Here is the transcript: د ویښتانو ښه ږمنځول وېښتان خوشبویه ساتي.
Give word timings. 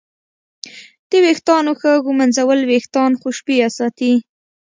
د 1.09 1.11
ویښتانو 1.23 1.71
ښه 1.79 1.91
ږمنځول 2.05 2.59
وېښتان 2.69 3.11
خوشبویه 3.21 3.67
ساتي. 3.77 4.13